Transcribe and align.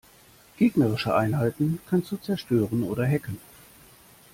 Gegnerische 0.57 1.13
Einheiten 1.15 1.77
kannst 1.87 2.11
du 2.11 2.17
zerstören 2.17 2.81
oder 2.81 3.05
hacken. 3.05 3.37